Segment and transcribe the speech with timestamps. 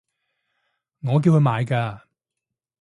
[1.03, 2.01] 我叫佢買㗎